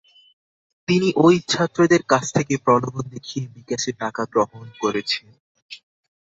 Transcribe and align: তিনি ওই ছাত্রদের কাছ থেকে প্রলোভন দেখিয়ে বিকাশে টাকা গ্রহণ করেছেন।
তিনি 0.87 1.07
ওই 1.17 1.35
ছাত্রদের 1.47 2.01
কাছ 2.03 2.25
থেকে 2.33 2.53
প্রলোভন 2.57 3.05
দেখিয়ে 3.09 3.45
বিকাশে 3.55 3.91
টাকা 4.01 4.21
গ্রহণ 4.33 4.65
করেছেন। 4.81 5.27